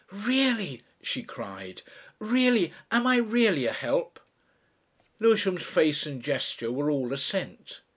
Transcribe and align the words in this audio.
"Really!" 0.25 0.81
she 1.03 1.21
cried, 1.21 1.83
"Really! 2.17 2.73
Am 2.91 3.05
I 3.05 3.17
really 3.17 3.67
a 3.67 3.71
help?" 3.71 4.19
Lewisham's 5.19 5.61
face 5.61 6.07
and 6.07 6.23
gesture, 6.23 6.71
were 6.71 6.89
all 6.89 7.13
assent. 7.13 7.81